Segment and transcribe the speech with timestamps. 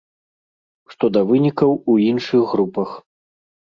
[0.93, 2.89] Што да вынікаў у іншых групах.